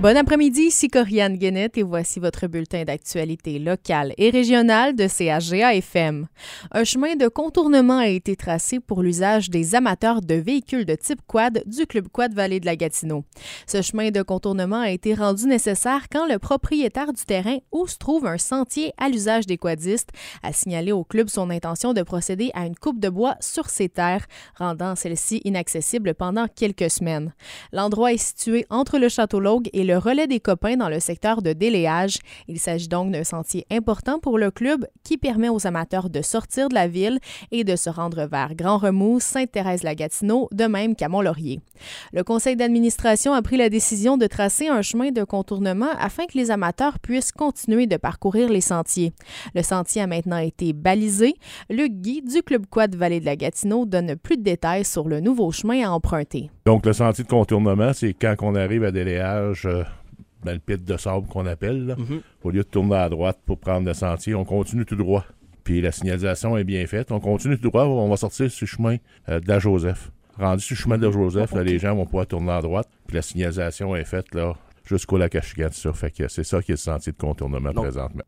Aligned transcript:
Bon 0.00 0.16
après-midi, 0.16 0.60
ici 0.60 0.86
Corianne 0.86 1.36
Guénette 1.36 1.76
et 1.76 1.82
voici 1.82 2.20
votre 2.20 2.46
bulletin 2.46 2.84
d'actualité 2.84 3.58
locale 3.58 4.14
et 4.16 4.30
régionale 4.30 4.94
de 4.94 5.08
CHGA-FM. 5.08 6.28
Un 6.70 6.84
chemin 6.84 7.16
de 7.16 7.26
contournement 7.26 7.98
a 7.98 8.06
été 8.06 8.36
tracé 8.36 8.78
pour 8.78 9.02
l'usage 9.02 9.50
des 9.50 9.74
amateurs 9.74 10.20
de 10.20 10.36
véhicules 10.36 10.84
de 10.84 10.94
type 10.94 11.20
quad 11.26 11.64
du 11.66 11.84
Club 11.84 12.06
Quad 12.12 12.32
Vallée 12.32 12.60
de 12.60 12.66
la 12.66 12.76
Gatineau. 12.76 13.24
Ce 13.66 13.82
chemin 13.82 14.12
de 14.12 14.22
contournement 14.22 14.82
a 14.82 14.90
été 14.90 15.14
rendu 15.14 15.46
nécessaire 15.46 16.06
quand 16.12 16.28
le 16.28 16.38
propriétaire 16.38 17.12
du 17.12 17.24
terrain 17.24 17.58
où 17.72 17.88
se 17.88 17.98
trouve 17.98 18.24
un 18.24 18.38
sentier 18.38 18.92
à 18.98 19.08
l'usage 19.08 19.46
des 19.46 19.58
quadistes 19.58 20.10
a 20.44 20.52
signalé 20.52 20.92
au 20.92 21.02
club 21.02 21.28
son 21.28 21.50
intention 21.50 21.92
de 21.92 22.02
procéder 22.04 22.52
à 22.54 22.66
une 22.66 22.76
coupe 22.76 23.00
de 23.00 23.08
bois 23.08 23.34
sur 23.40 23.68
ses 23.68 23.88
terres, 23.88 24.26
rendant 24.56 24.94
celle-ci 24.94 25.40
inaccessible 25.42 26.14
pendant 26.14 26.46
quelques 26.46 26.88
semaines. 26.88 27.34
L'endroit 27.72 28.12
est 28.12 28.16
situé 28.16 28.64
entre 28.70 28.98
le 28.98 29.08
Château 29.08 29.40
Logue 29.40 29.68
et 29.72 29.87
le 29.88 29.96
relais 29.96 30.26
des 30.26 30.38
copains 30.38 30.76
dans 30.76 30.90
le 30.90 31.00
secteur 31.00 31.40
de 31.40 31.54
déléage. 31.54 32.18
Il 32.46 32.58
s'agit 32.58 32.88
donc 32.88 33.10
d'un 33.10 33.24
sentier 33.24 33.66
important 33.70 34.18
pour 34.18 34.38
le 34.38 34.50
club 34.50 34.86
qui 35.02 35.16
permet 35.16 35.48
aux 35.48 35.66
amateurs 35.66 36.10
de 36.10 36.20
sortir 36.20 36.68
de 36.68 36.74
la 36.74 36.88
ville 36.88 37.18
et 37.52 37.64
de 37.64 37.74
se 37.74 37.88
rendre 37.88 38.26
vers 38.26 38.54
Grand 38.54 38.76
Remous, 38.76 39.20
Sainte-Thérèse-la-Gatineau, 39.20 40.50
de 40.52 40.66
même 40.66 40.94
qu'à 40.94 41.08
Mont-Laurier. 41.08 41.60
Le 42.12 42.22
conseil 42.22 42.54
d'administration 42.54 43.32
a 43.32 43.40
pris 43.40 43.56
la 43.56 43.70
décision 43.70 44.18
de 44.18 44.26
tracer 44.26 44.68
un 44.68 44.82
chemin 44.82 45.10
de 45.10 45.24
contournement 45.24 45.90
afin 45.98 46.26
que 46.26 46.36
les 46.36 46.50
amateurs 46.50 46.98
puissent 46.98 47.32
continuer 47.32 47.86
de 47.86 47.96
parcourir 47.96 48.50
les 48.50 48.60
sentiers. 48.60 49.14
Le 49.54 49.62
sentier 49.62 50.02
a 50.02 50.06
maintenant 50.06 50.36
été 50.36 50.74
balisé. 50.74 51.34
Le 51.70 51.86
guide 51.86 52.30
du 52.30 52.42
Club 52.42 52.66
Quad 52.66 52.94
Vallée 52.94 53.20
de 53.20 53.26
la 53.26 53.36
Gatineau 53.36 53.86
donne 53.86 54.16
plus 54.16 54.36
de 54.36 54.42
détails 54.42 54.84
sur 54.84 55.08
le 55.08 55.20
nouveau 55.20 55.50
chemin 55.50 55.88
à 55.88 55.92
emprunter. 55.92 56.50
Donc, 56.66 56.84
le 56.84 56.92
sentier 56.92 57.24
de 57.24 57.30
contournement, 57.30 57.94
c'est 57.94 58.12
quand 58.12 58.34
on 58.42 58.54
arrive 58.54 58.84
à 58.84 58.90
déléage, 58.90 59.64
euh, 59.64 59.77
dans 60.44 60.52
le 60.52 60.58
pit 60.58 60.82
de 60.84 60.96
sable 60.96 61.26
qu'on 61.26 61.46
appelle, 61.46 61.86
là. 61.86 61.96
au 62.42 62.50
lieu 62.50 62.62
de 62.62 62.68
tourner 62.68 62.96
à 62.96 63.08
droite 63.08 63.38
pour 63.44 63.58
prendre 63.58 63.86
le 63.86 63.94
sentier, 63.94 64.34
on 64.34 64.44
continue 64.44 64.84
tout 64.84 64.96
droit. 64.96 65.24
Puis 65.64 65.80
la 65.80 65.92
signalisation 65.92 66.56
est 66.56 66.64
bien 66.64 66.86
faite. 66.86 67.12
On 67.12 67.20
continue 67.20 67.58
tout 67.58 67.68
droit, 67.68 67.84
on 67.84 68.08
va 68.08 68.16
sortir 68.16 68.50
sur 68.50 68.64
le 68.64 68.68
chemin 68.68 68.96
euh, 69.28 69.40
de 69.40 69.48
la 69.48 69.58
Joseph. 69.58 70.10
Rendu 70.38 70.62
sur 70.62 70.74
le 70.74 70.78
chemin 70.78 70.98
de 70.98 71.06
la 71.06 71.12
Joseph, 71.12 71.52
là, 71.52 71.62
les 71.62 71.78
gens 71.78 71.94
vont 71.94 72.06
pouvoir 72.06 72.26
tourner 72.26 72.52
à 72.52 72.62
droite. 72.62 72.88
Puis 73.06 73.16
la 73.16 73.22
signalisation 73.22 73.94
est 73.94 74.04
faite 74.04 74.34
là 74.34 74.54
jusqu'au 74.88 75.18
lac 75.18 75.34
Achigan, 75.34 75.68
ça. 75.70 75.92
Fait 75.92 76.10
que 76.10 76.28
c'est 76.28 76.44
ça 76.44 76.62
qui 76.62 76.72
est 76.72 76.74
le 76.74 76.78
sentier 76.78 77.12
de 77.12 77.18
contournement 77.18 77.72
présentement. 77.72 78.24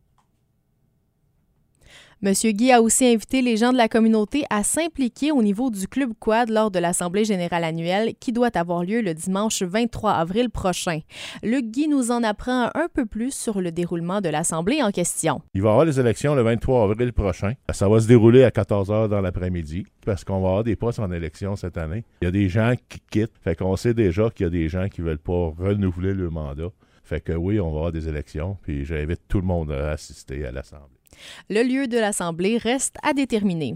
Monsieur 2.23 2.51
Guy 2.51 2.71
a 2.71 2.83
aussi 2.83 3.07
invité 3.07 3.41
les 3.41 3.57
gens 3.57 3.71
de 3.71 3.77
la 3.77 3.87
communauté 3.87 4.43
à 4.51 4.61
s'impliquer 4.61 5.31
au 5.31 5.41
niveau 5.41 5.71
du 5.71 5.87
Club 5.87 6.11
Quad 6.19 6.51
lors 6.51 6.69
de 6.69 6.77
l'Assemblée 6.77 7.25
générale 7.25 7.63
annuelle 7.63 8.13
qui 8.19 8.31
doit 8.31 8.55
avoir 8.55 8.83
lieu 8.83 9.01
le 9.01 9.15
dimanche 9.15 9.63
23 9.63 10.11
avril 10.11 10.51
prochain. 10.51 10.99
Luc 11.41 11.71
Guy 11.71 11.87
nous 11.87 12.11
en 12.11 12.21
apprend 12.21 12.69
un 12.75 12.87
peu 12.93 13.07
plus 13.07 13.33
sur 13.33 13.59
le 13.59 13.71
déroulement 13.71 14.21
de 14.21 14.29
l'Assemblée 14.29 14.83
en 14.83 14.91
question. 14.91 15.41
Il 15.55 15.63
va 15.63 15.69
y 15.69 15.71
avoir 15.71 15.85
les 15.85 15.99
élections 15.99 16.35
le 16.35 16.43
23 16.43 16.91
avril 16.91 17.11
prochain. 17.11 17.53
Ça 17.71 17.89
va 17.89 17.99
se 17.99 18.07
dérouler 18.07 18.43
à 18.43 18.51
14 18.51 18.91
h 18.91 19.07
dans 19.09 19.21
l'après-midi 19.21 19.87
parce 20.05 20.23
qu'on 20.23 20.41
va 20.41 20.49
avoir 20.49 20.63
des 20.63 20.75
postes 20.75 20.99
en 20.99 21.11
élection 21.11 21.55
cette 21.55 21.79
année. 21.79 22.05
Il 22.21 22.25
y 22.25 22.27
a 22.27 22.31
des 22.31 22.49
gens 22.49 22.75
qui 22.87 22.99
quittent. 23.09 23.39
Fait 23.43 23.55
qu'on 23.55 23.75
sait 23.75 23.95
déjà 23.95 24.29
qu'il 24.29 24.43
y 24.43 24.47
a 24.47 24.51
des 24.51 24.69
gens 24.69 24.89
qui 24.89 25.01
veulent 25.01 25.17
pas 25.17 25.55
renouveler 25.57 26.13
le 26.13 26.29
mandat. 26.29 26.69
Fait 27.03 27.19
que 27.19 27.33
oui, 27.33 27.59
on 27.59 27.71
va 27.71 27.77
avoir 27.77 27.91
des 27.91 28.07
élections. 28.07 28.59
Puis 28.61 28.85
j'invite 28.85 29.21
tout 29.27 29.41
le 29.41 29.47
monde 29.47 29.71
à 29.71 29.89
assister 29.89 30.45
à 30.45 30.51
l'Assemblée. 30.51 31.00
Le 31.49 31.63
lieu 31.63 31.87
de 31.87 31.97
l'Assemblée 31.97 32.57
reste 32.57 32.95
à 33.03 33.13
déterminer. 33.13 33.75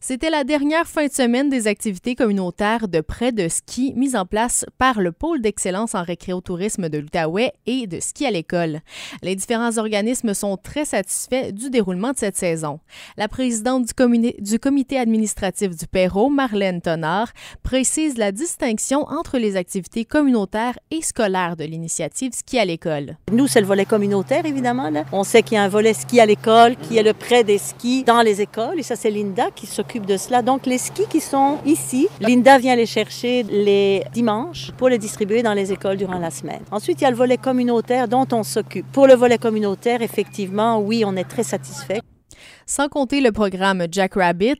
C'était 0.00 0.30
la 0.30 0.44
dernière 0.44 0.86
fin 0.86 1.06
de 1.06 1.12
semaine 1.12 1.48
des 1.48 1.66
activités 1.66 2.14
communautaires 2.14 2.86
de 2.86 3.00
prêt 3.00 3.32
de 3.32 3.48
ski 3.48 3.92
mises 3.96 4.14
en 4.14 4.26
place 4.26 4.64
par 4.78 5.00
le 5.00 5.10
pôle 5.10 5.40
d'excellence 5.40 5.96
en 5.96 6.04
récréotourisme 6.04 6.88
de 6.88 6.98
l'Outaouais 6.98 7.52
et 7.66 7.88
de 7.88 7.98
ski 7.98 8.24
à 8.24 8.30
l'école. 8.30 8.80
Les 9.22 9.34
différents 9.34 9.76
organismes 9.76 10.34
sont 10.34 10.56
très 10.56 10.84
satisfaits 10.84 11.50
du 11.50 11.68
déroulement 11.68 12.12
de 12.12 12.18
cette 12.18 12.36
saison. 12.36 12.78
La 13.16 13.26
présidente 13.26 13.86
du, 13.86 14.58
comité 14.58 14.98
administratif 14.98 15.76
du 15.76 15.86
Perrault, 15.88 16.30
Marlène 16.30 16.80
Tonard, 16.80 17.32
précise 17.64 18.18
la 18.18 18.30
distinction 18.30 19.00
entre 19.08 19.36
les 19.38 19.56
activités 19.56 20.04
communautaires 20.04 20.78
et 20.92 21.02
scolaires 21.02 21.56
de 21.56 21.64
l'initiative 21.64 22.32
ski 22.34 22.60
à 22.60 22.64
l'école. 22.64 23.16
Nous, 23.32 23.48
c'est 23.48 23.60
le 23.60 23.66
volet 23.66 23.84
communautaire, 23.84 24.46
évidemment. 24.46 24.92
On 25.10 25.24
sait 25.24 25.42
qu'il 25.42 25.54
y 25.54 25.58
a 25.58 25.64
un 25.64 25.68
volet 25.68 25.92
ski 25.92 26.20
à 26.20 26.26
l'école, 26.26 26.76
qui 26.76 26.98
est 26.98 27.02
le 27.02 27.14
prêt 27.14 27.42
des 27.42 27.58
skis 27.58 28.04
dans 28.04 28.22
les 28.22 28.40
écoles, 28.40 28.78
et 28.78 28.84
ça, 28.84 28.94
c'est 28.94 29.10
Linda 29.10 29.50
qui 29.50 29.66
de 29.96 30.16
cela. 30.16 30.42
Donc, 30.42 30.66
les 30.66 30.78
skis 30.78 31.06
qui 31.08 31.20
sont 31.20 31.58
ici, 31.64 32.08
Linda 32.20 32.58
vient 32.58 32.76
les 32.76 32.86
chercher 32.86 33.42
les 33.44 34.04
dimanches 34.12 34.70
pour 34.76 34.88
les 34.88 34.98
distribuer 34.98 35.42
dans 35.42 35.54
les 35.54 35.72
écoles 35.72 35.96
durant 35.96 36.18
la 36.18 36.30
semaine. 36.30 36.60
Ensuite, 36.70 37.00
il 37.00 37.04
y 37.04 37.06
a 37.06 37.10
le 37.10 37.16
volet 37.16 37.38
communautaire 37.38 38.06
dont 38.06 38.26
on 38.32 38.42
s'occupe. 38.42 38.86
Pour 38.92 39.06
le 39.06 39.14
volet 39.14 39.38
communautaire, 39.38 40.02
effectivement, 40.02 40.78
oui, 40.80 41.04
on 41.06 41.16
est 41.16 41.28
très 41.28 41.42
satisfait. 41.42 42.00
Sans 42.70 42.90
compter 42.90 43.22
le 43.22 43.32
programme 43.32 43.86
Jack 43.90 44.12
Rabbit, 44.12 44.58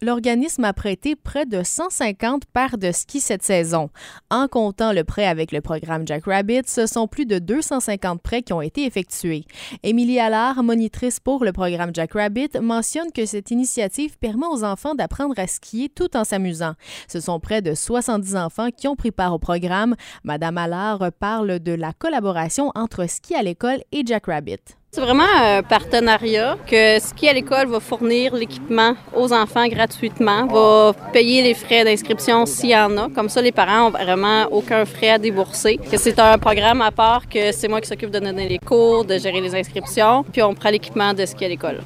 l'organisme 0.00 0.64
a 0.64 0.72
prêté 0.72 1.14
près 1.14 1.44
de 1.44 1.62
150 1.62 2.46
paires 2.46 2.78
de 2.78 2.90
skis 2.90 3.20
cette 3.20 3.42
saison. 3.42 3.90
En 4.30 4.48
comptant 4.48 4.94
le 4.94 5.04
prêt 5.04 5.26
avec 5.26 5.52
le 5.52 5.60
programme 5.60 6.06
Jack 6.06 6.24
Rabbit, 6.24 6.62
ce 6.64 6.86
sont 6.86 7.06
plus 7.06 7.26
de 7.26 7.38
250 7.38 8.22
prêts 8.22 8.40
qui 8.40 8.54
ont 8.54 8.62
été 8.62 8.86
effectués. 8.86 9.44
Émilie 9.82 10.18
Allard, 10.18 10.62
monitrice 10.62 11.20
pour 11.20 11.44
le 11.44 11.52
programme 11.52 11.90
Jack 11.92 12.14
Rabbit, 12.14 12.58
mentionne 12.62 13.12
que 13.12 13.26
cette 13.26 13.50
initiative 13.50 14.16
permet 14.16 14.46
aux 14.46 14.64
enfants 14.64 14.94
d'apprendre 14.94 15.34
à 15.36 15.46
skier 15.46 15.90
tout 15.90 16.16
en 16.16 16.24
s'amusant. 16.24 16.72
Ce 17.08 17.20
sont 17.20 17.40
près 17.40 17.60
de 17.60 17.74
70 17.74 18.36
enfants 18.36 18.70
qui 18.74 18.88
ont 18.88 18.96
pris 18.96 19.10
part 19.10 19.34
au 19.34 19.38
programme. 19.38 19.96
Madame 20.24 20.56
Allard 20.56 21.12
parle 21.20 21.58
de 21.58 21.72
la 21.72 21.92
collaboration 21.92 22.72
entre 22.74 23.06
ski 23.06 23.34
à 23.34 23.42
l'école 23.42 23.82
et 23.92 24.00
Jack 24.06 24.28
Rabbit. 24.28 24.79
C'est 24.92 25.02
vraiment 25.02 25.22
un 25.22 25.62
partenariat 25.62 26.56
que 26.66 26.98
Ski 26.98 27.28
à 27.28 27.32
l'école 27.32 27.68
va 27.68 27.78
fournir 27.78 28.34
l'équipement 28.34 28.96
aux 29.14 29.32
enfants 29.32 29.68
gratuitement, 29.68 30.48
va 30.48 30.94
payer 31.12 31.42
les 31.42 31.54
frais 31.54 31.84
d'inscription 31.84 32.44
s'il 32.44 32.70
y 32.70 32.76
en 32.76 32.98
a. 32.98 33.08
Comme 33.08 33.28
ça, 33.28 33.40
les 33.40 33.52
parents 33.52 33.86
ont 33.86 33.90
vraiment 33.90 34.46
aucun 34.50 34.84
frais 34.84 35.10
à 35.10 35.18
débourser. 35.18 35.78
C'est 35.94 36.18
un 36.18 36.38
programme 36.38 36.82
à 36.82 36.90
part 36.90 37.28
que 37.28 37.52
c'est 37.52 37.68
moi 37.68 37.80
qui 37.80 37.86
s'occupe 37.86 38.10
de 38.10 38.18
donner 38.18 38.48
les 38.48 38.58
cours, 38.58 39.04
de 39.04 39.16
gérer 39.16 39.40
les 39.40 39.54
inscriptions, 39.54 40.24
puis 40.24 40.42
on 40.42 40.54
prend 40.54 40.70
l'équipement 40.70 41.14
de 41.14 41.24
Ski 41.24 41.44
à 41.44 41.48
l'école. 41.48 41.82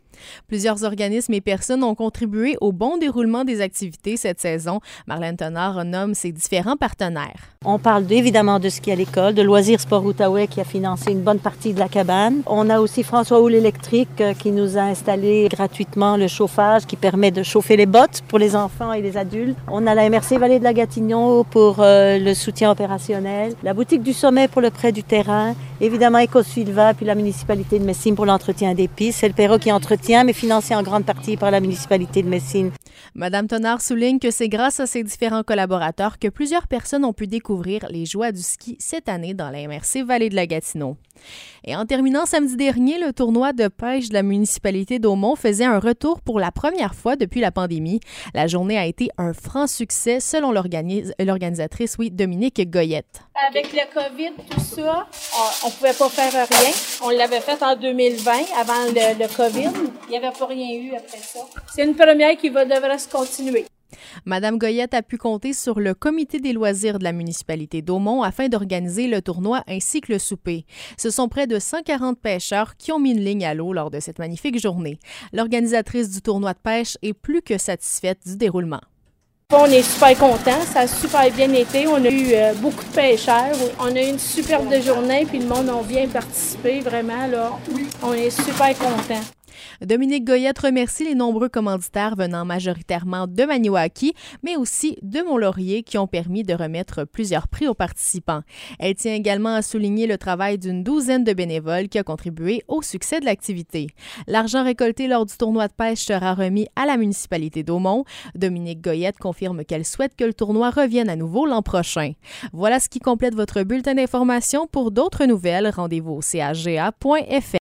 Plusieurs 0.49 0.85
organismes 0.85 1.35
et 1.35 1.41
personnes 1.41 1.85
ont 1.85 1.95
contribué 1.95 2.57
au 2.61 2.73
bon 2.73 2.97
déroulement 2.97 3.45
des 3.45 3.61
activités 3.61 4.17
cette 4.17 4.41
saison. 4.41 4.81
Marlène 5.07 5.37
Tonard 5.37 5.85
nomme 5.85 6.15
ses 6.15 6.33
différents 6.33 6.77
partenaires. 6.77 7.55
On 7.65 7.79
parle 7.79 8.05
évidemment 8.11 8.61
de 8.61 8.69
ski 8.69 8.93
à 8.93 8.95
l'école, 8.95 9.35
de 9.35 9.43
Loisirs 9.43 9.81
Sport 9.81 10.05
Outaouais 10.05 10.47
qui 10.47 10.61
a 10.61 10.65
financé 10.65 11.13
une 11.13 11.23
bonne 11.23 11.39
partie 11.39 11.73
de 11.73 11.79
la 11.79 11.89
cabane. 11.89 12.43
On 12.47 12.69
a 12.69 12.81
aussi 12.81 13.03
François 13.03 13.41
Houle 13.41 13.55
Électrique 13.55 14.23
qui 14.39 14.51
nous 14.51 14.77
a 14.77 14.83
installé 14.83 15.49
gratuitement 15.51 16.17
le 16.17 16.29
chauffage 16.29 16.85
qui 16.87 16.97
permet 16.97 17.31
de 17.31 17.43
chauffer 17.43 17.77
les 17.77 17.87
bottes 17.87 18.23
pour 18.29 18.39
les 18.39 18.55
enfants 18.55 18.93
et 18.93 19.01
les 19.01 19.17
adultes. 19.17 19.57
On 19.69 19.87
a 19.87 19.95
la 19.95 20.11
MRC 20.11 20.39
Vallée 20.39 20.59
de 20.59 20.65
la 20.65 20.75
Gatineau 20.75 21.45
pour 21.45 21.77
euh, 21.81 22.19
le 22.19 22.35
soutien 22.35 22.71
opérationnel, 22.71 23.55
la 23.63 23.75
boutique 23.75 24.03
du 24.03 24.13
sommet 24.13 24.49
pour 24.49 24.61
le 24.61 24.71
prêt 24.71 24.93
du 24.93 25.03
terrain, 25.03 25.55
évidemment 25.81 26.23
EcoSilva 26.23 26.95
puis 26.95 27.07
la 27.07 27.15
municipalité 27.15 27.79
de 27.79 27.85
Messine 27.85 28.15
pour 28.15 28.27
l'entretien 28.27 28.75
des 28.75 28.89
pistes. 28.89 29.21
C'est 29.21 29.29
le 29.29 29.35
Perrault 29.35 29.59
qui 29.59 29.73
entretient 29.73 30.25
mais 30.25 30.33
financé 30.33 30.75
en 30.75 30.83
grande 30.83 31.05
partie 31.05 31.37
par 31.37 31.51
la 31.51 31.61
municipalité 31.61 32.23
de 32.23 32.29
Messine. 32.29 32.71
Madame 33.15 33.47
Tonard 33.47 33.81
souligne 33.81 34.19
que 34.19 34.31
c'est 34.31 34.49
grâce 34.49 34.81
à 34.81 34.87
ces 34.87 35.03
différents 35.03 35.43
collaborateurs 35.43 36.19
que 36.19 36.29
plusieurs 36.29 36.67
personnes 36.67 37.05
ont 37.05 37.13
pu 37.13 37.27
découvrir 37.27 37.87
les 37.91 38.07
joies 38.07 38.33
du 38.33 38.43
ski 38.43 38.77
cette 38.79 39.09
année 39.09 39.35
dans 39.35 39.51
la 39.51 39.65
Vallée 40.07 40.29
de 40.29 40.35
la 40.35 40.47
Gatineau. 40.47 40.97
Et 41.65 41.77
en 41.77 41.87
terminant 41.87 42.27
samedi 42.27 42.57
dernier, 42.57 42.99
le 42.99 43.13
tournoi 43.13 43.53
de 43.53 43.69
pêche 43.69 44.09
de 44.09 44.15
la 44.15 44.23
municipalité 44.23 44.99
d'Aumont 44.99 45.37
faisait 45.37 45.65
un 45.65 45.79
retour 45.79 46.21
pour 46.21 46.39
la 46.39 46.51
première 46.51 46.95
fois 46.95 47.17
depuis 47.17 47.41
la 47.41 47.51
pandémie. 47.51 48.01
La 48.35 48.47
journée 48.47 48.77
a 48.77 48.87
été 48.87 49.09
un 49.17 49.33
franc 49.33 49.67
succès 49.67 50.21
selon 50.21 50.53
l'organisatrice, 50.53 51.97
oui, 51.99 52.11
Dominique 52.11 52.71
Goyette. 52.71 53.23
Avec 53.49 53.73
le 53.73 53.93
COVID, 53.93 54.33
tout 54.51 54.61
ça, 54.61 55.07
on 55.65 55.69
ne 55.69 55.73
pouvait 55.73 55.93
pas 55.93 56.09
faire 56.09 56.49
rien. 56.49 56.71
On 57.03 57.11
l'avait 57.11 57.41
fait 57.41 57.63
en 57.63 57.77
2020, 57.77 58.33
avant 58.61 58.73
le 58.93 59.37
COVID. 59.37 59.71
Il 60.07 60.11
n'y 60.11 60.17
avait 60.17 60.37
pas 60.37 60.47
rien 60.47 60.77
eu 60.79 60.95
après 60.95 61.19
ça. 61.19 61.41
C'est 61.75 61.85
une 61.85 61.95
première 61.95 62.37
qui 62.37 62.49
va 62.49 62.65
devrait 62.65 62.99
se 62.99 63.09
continuer. 63.09 63.65
Madame 64.25 64.59
Goyette 64.59 64.95
a 64.95 65.03
pu 65.03 65.19
compter 65.19 65.53
sur 65.53 65.81
le 65.81 65.95
comité 65.95 66.41
des 66.41 66.53
loisirs 66.53 66.99
de 66.99 67.05
la 67.05 67.13
municipalité 67.13 67.83
d'Aumont 67.83 68.23
afin 68.23 68.49
d'organiser 68.49 69.07
le 69.07 69.23
tournoi 69.23 69.63
ainsi 69.69 70.01
que 70.01 70.13
le 70.13 70.19
souper. 70.19 70.67
Ce 70.99 71.11
sont 71.11 71.29
près 71.29 71.47
de 71.47 71.59
140 71.59 72.19
pêcheurs 72.19 72.77
qui 72.77 72.93
ont 72.93 72.99
mis 72.99 73.13
une 73.13 73.25
ligne 73.25 73.45
à 73.45 73.55
l'eau 73.55 73.73
lors 73.73 73.91
de 73.91 74.01
cette 74.01 74.19
magnifique 74.19 74.61
journée. 74.61 74.99
L'organisatrice 75.33 76.11
du 76.11 76.23
tournoi 76.23 76.53
de 76.53 76.59
pêche 76.59 76.97
est 77.03 77.15
plus 77.15 77.43
que 77.43 77.59
satisfaite 77.59 78.19
du 78.27 78.37
déroulement. 78.37 78.81
On 79.53 79.67
est 79.67 79.83
super 79.83 80.19
contents, 80.19 80.63
ça 80.63 80.81
a 80.81 80.87
super 80.87 81.31
bien 81.31 81.53
été. 81.53 81.87
On 81.87 82.03
a 82.03 82.09
eu 82.09 82.33
euh, 82.33 82.55
beaucoup 82.55 82.83
de 82.83 82.95
pêcheurs. 82.95 83.55
On 83.79 83.95
a 83.95 84.03
eu 84.03 84.09
une 84.09 84.19
superbe 84.19 84.73
journée, 84.83 85.27
puis 85.27 85.39
le 85.39 85.47
monde 85.47 85.69
a 85.69 85.83
bien 85.83 86.09
participé, 86.09 86.81
vraiment. 86.81 87.27
Là. 87.27 87.53
On 88.03 88.15
est 88.15 88.31
super 88.31 88.77
contents. 88.77 89.23
Dominique 89.81 90.25
Goyette 90.25 90.59
remercie 90.59 91.05
les 91.05 91.15
nombreux 91.15 91.49
commanditaires 91.49 92.17
venant 92.17 92.45
majoritairement 92.45 93.27
de 93.27 93.45
Maniwaki, 93.45 94.15
mais 94.43 94.57
aussi 94.57 94.97
de 95.03 95.21
Mont-Laurier 95.21 95.83
qui 95.83 95.99
ont 95.99 96.07
permis 96.07 96.43
de 96.43 96.55
remettre 96.55 97.05
plusieurs 97.05 97.49
prix 97.49 97.69
aux 97.69 97.75
participants. 97.75 98.43
Elle 98.79 98.95
tient 98.95 99.15
également 99.15 99.55
à 99.55 99.63
souligner 99.63 100.07
le 100.07 100.19
travail 100.19 100.59
d'une 100.59 100.83
douzaine 100.83 101.25
de 101.25 101.33
bénévoles 101.33 101.89
qui 101.89 101.99
a 101.99 102.03
contribué 102.03 102.63
au 102.69 102.83
succès 102.83 103.21
de 103.21 103.25
l'activité. 103.25 103.89
L'argent 104.27 104.65
récolté 104.65 105.09
lors 105.09 105.27
du 105.27 105.37
tournoi 105.37 105.69
de 105.69 105.73
pêche 105.73 106.01
sera 106.01 106.35
remis 106.35 106.69
à 106.77 106.87
la 106.87 106.97
municipalité 106.97 107.63
d'Aumont. 107.63 108.05
Dominique 108.35 108.83
Goyette 108.83 109.19
confirme 109.19 109.65
qu'elle 109.65 109.85
souhaite 109.85 110.17
que 110.17 110.25
le 110.25 110.35
tournoi 110.35 110.71
revienne 110.71 111.09
à 111.09 111.17
nouveau 111.17 111.47
l'an 111.47 111.63
prochain. 111.63 112.13
Voilà 112.53 112.81
ce 112.81 112.89
qui 112.89 113.01
complète 113.01 113.35
votre 113.35 113.63
bulletin 113.63 113.95
d'information. 113.95 114.67
Pour 114.67 114.91
d'autres 114.91 115.27
nouvelles, 115.27 115.69
rendez-vous 115.69 116.13
au 116.13 116.21
caga.fr. 116.21 117.45